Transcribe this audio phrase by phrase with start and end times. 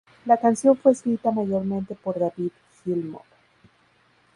[0.25, 2.49] La canción fue escrita mayormente por David
[2.83, 3.21] Gilmour.